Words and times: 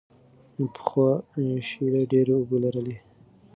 پخوا 0.73 1.11
شیره 1.67 2.01
ډېره 2.11 2.33
اوبه 2.37 2.57
لرله. 2.63 2.97